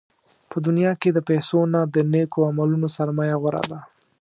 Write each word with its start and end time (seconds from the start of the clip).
په 0.49 0.57
دنیا 0.67 0.91
کې 1.01 1.09
د 1.13 1.19
پیسو 1.29 1.59
نه، 1.73 1.81
د 1.93 1.95
نېکو 2.11 2.39
عملونو 2.49 2.87
سرمایه 2.97 3.35
غوره 3.41 3.63
ده. 3.71 3.79